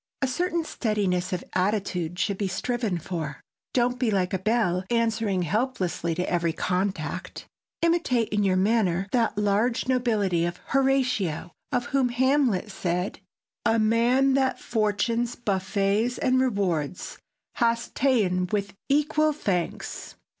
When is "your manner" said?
8.43-9.07